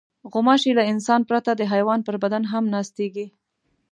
[0.31, 3.25] غوماشې له انسان پرته د حیوان پر بدن هم ناستېږي.